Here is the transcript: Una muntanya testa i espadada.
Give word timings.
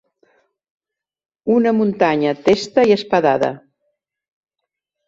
Una 1.57 1.75
muntanya 1.81 2.33
testa 2.49 2.89
i 2.93 2.99
espadada. 2.99 3.55